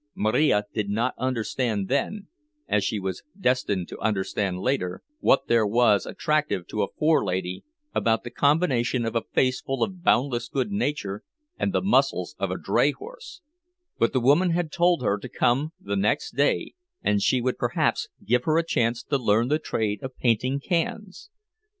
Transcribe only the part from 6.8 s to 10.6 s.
a "forelady" about the combination of a face full of boundless